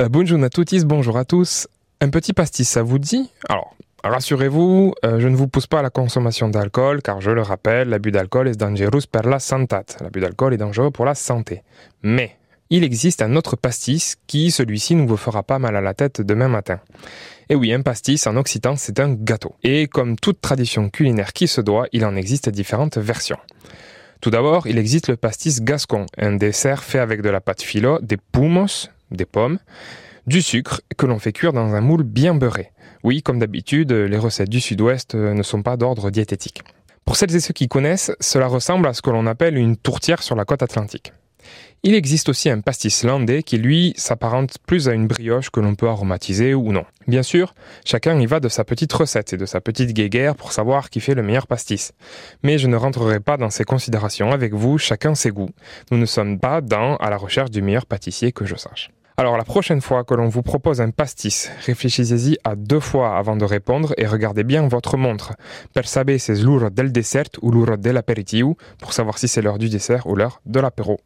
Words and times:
Euh, 0.00 0.08
bonjour 0.08 0.42
à 0.42 0.48
tous, 0.48 0.84
bonjour 0.86 1.18
à 1.18 1.26
tous. 1.26 1.68
Un 2.00 2.08
petit 2.08 2.32
pastis, 2.32 2.66
ça 2.66 2.82
vous 2.82 2.98
dit? 2.98 3.28
Alors, 3.50 3.76
rassurez-vous, 4.02 4.94
euh, 5.04 5.20
je 5.20 5.28
ne 5.28 5.36
vous 5.36 5.46
pousse 5.46 5.66
pas 5.66 5.80
à 5.80 5.82
la 5.82 5.90
consommation 5.90 6.48
d'alcool, 6.48 7.02
car 7.02 7.20
je 7.20 7.30
le 7.30 7.42
rappelle, 7.42 7.90
l'abus 7.90 8.10
d'alcool 8.10 8.48
est 8.48 8.58
dangereux 8.58 9.02
pour 9.12 9.22
la 9.24 9.38
d'alcool 10.22 10.54
est 10.54 10.56
pour 10.90 11.04
la 11.04 11.14
santé. 11.14 11.62
Mais, 12.02 12.38
il 12.70 12.82
existe 12.82 13.20
un 13.20 13.36
autre 13.36 13.56
pastis 13.56 14.16
qui, 14.26 14.50
celui-ci, 14.50 14.94
ne 14.94 15.06
vous 15.06 15.18
fera 15.18 15.42
pas 15.42 15.58
mal 15.58 15.76
à 15.76 15.82
la 15.82 15.92
tête 15.92 16.22
demain 16.22 16.48
matin. 16.48 16.80
Et 17.50 17.54
oui, 17.54 17.70
un 17.74 17.82
pastis 17.82 18.26
en 18.26 18.36
occitan, 18.36 18.76
c'est 18.76 19.00
un 19.00 19.12
gâteau. 19.12 19.54
Et 19.64 19.86
comme 19.86 20.16
toute 20.16 20.40
tradition 20.40 20.88
culinaire 20.88 21.34
qui 21.34 21.46
se 21.46 21.60
doit, 21.60 21.88
il 21.92 22.06
en 22.06 22.16
existe 22.16 22.48
différentes 22.48 22.96
versions. 22.96 23.38
Tout 24.22 24.30
d'abord, 24.30 24.66
il 24.66 24.78
existe 24.78 25.08
le 25.08 25.16
pastis 25.16 25.60
gascon, 25.62 26.06
un 26.16 26.36
dessert 26.36 26.84
fait 26.84 27.00
avec 27.00 27.20
de 27.20 27.28
la 27.28 27.42
pâte 27.42 27.60
filo, 27.60 27.98
des 28.00 28.16
poumos, 28.16 28.88
des 29.10 29.26
pommes, 29.26 29.58
du 30.26 30.42
sucre 30.42 30.80
que 30.96 31.06
l'on 31.06 31.18
fait 31.18 31.32
cuire 31.32 31.52
dans 31.52 31.74
un 31.74 31.80
moule 31.80 32.02
bien 32.02 32.34
beurré. 32.34 32.72
Oui, 33.02 33.22
comme 33.22 33.38
d'habitude, 33.38 33.92
les 33.92 34.18
recettes 34.18 34.50
du 34.50 34.60
sud-ouest 34.60 35.14
ne 35.14 35.42
sont 35.42 35.62
pas 35.62 35.76
d'ordre 35.76 36.10
diététique. 36.10 36.62
Pour 37.04 37.16
celles 37.16 37.34
et 37.34 37.40
ceux 37.40 37.54
qui 37.54 37.66
connaissent, 37.66 38.12
cela 38.20 38.46
ressemble 38.46 38.86
à 38.86 38.92
ce 38.92 39.02
que 39.02 39.10
l'on 39.10 39.26
appelle 39.26 39.56
une 39.56 39.76
tourtière 39.76 40.22
sur 40.22 40.36
la 40.36 40.44
côte 40.44 40.62
atlantique. 40.62 41.12
Il 41.82 41.94
existe 41.94 42.28
aussi 42.28 42.50
un 42.50 42.60
pastis 42.60 43.04
landais 43.04 43.42
qui, 43.42 43.56
lui, 43.56 43.94
s'apparente 43.96 44.58
plus 44.66 44.86
à 44.86 44.92
une 44.92 45.06
brioche 45.06 45.48
que 45.48 45.60
l'on 45.60 45.74
peut 45.74 45.88
aromatiser 45.88 46.52
ou 46.52 46.72
non. 46.72 46.84
Bien 47.08 47.22
sûr, 47.22 47.54
chacun 47.86 48.20
y 48.20 48.26
va 48.26 48.38
de 48.38 48.50
sa 48.50 48.64
petite 48.64 48.92
recette 48.92 49.32
et 49.32 49.38
de 49.38 49.46
sa 49.46 49.62
petite 49.62 49.94
guéguerre 49.94 50.36
pour 50.36 50.52
savoir 50.52 50.90
qui 50.90 51.00
fait 51.00 51.14
le 51.14 51.22
meilleur 51.22 51.46
pastis. 51.46 51.92
Mais 52.42 52.58
je 52.58 52.68
ne 52.68 52.76
rentrerai 52.76 53.18
pas 53.18 53.38
dans 53.38 53.48
ces 53.48 53.64
considérations 53.64 54.30
avec 54.30 54.52
vous, 54.52 54.76
chacun 54.76 55.14
ses 55.14 55.30
goûts. 55.30 55.50
Nous 55.90 55.96
ne 55.96 56.04
sommes 56.04 56.38
pas 56.38 56.60
dans 56.60 56.96
à 56.96 57.08
la 57.08 57.16
recherche 57.16 57.50
du 57.50 57.62
meilleur 57.62 57.86
pâtissier 57.86 58.30
que 58.30 58.44
je 58.44 58.56
sache. 58.56 58.90
Alors 59.20 59.36
la 59.36 59.44
prochaine 59.44 59.82
fois 59.82 60.02
que 60.02 60.14
l'on 60.14 60.30
vous 60.30 60.40
propose 60.40 60.80
un 60.80 60.88
pastis, 60.88 61.50
réfléchissez-y 61.66 62.38
à 62.42 62.56
deux 62.56 62.80
fois 62.80 63.18
avant 63.18 63.36
de 63.36 63.44
répondre 63.44 63.92
et 63.98 64.06
regardez 64.06 64.44
bien 64.44 64.66
votre 64.66 64.96
montre. 64.96 65.34
Per 65.74 65.82
saber 65.82 66.18
c'est 66.18 66.40
l'heure 66.40 66.70
del 66.70 66.90
dessert 66.90 67.28
ou 67.42 67.50
l'heure 67.50 67.76
de 67.76 67.90
l'apéritif 67.90 68.46
pour 68.78 68.94
savoir 68.94 69.18
si 69.18 69.28
c'est 69.28 69.42
l'heure 69.42 69.58
du 69.58 69.68
dessert 69.68 70.06
ou 70.06 70.16
l'heure 70.16 70.40
de 70.46 70.58
l'apéro. 70.58 71.00